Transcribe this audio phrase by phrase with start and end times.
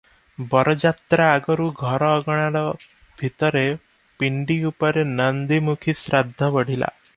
[0.51, 2.63] ବରଯାତ୍ରା ଆଗରୁ ଘର ଅଗଣା
[3.21, 3.63] ଭିତରେ
[4.23, 6.93] ପିଣ୍ଡି ଉପରେ ନାନ୍ଦୀମୁଖୀ ଶ୍ରାଦ୍ଧ ବଢ଼ିଲା।